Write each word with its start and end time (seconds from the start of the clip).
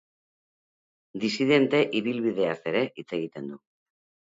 Disidente 1.25 1.83
ibilbideaz 2.01 2.59
ere 2.73 2.83
hitz 2.91 3.07
egiten 3.21 3.55
du. 3.55 3.63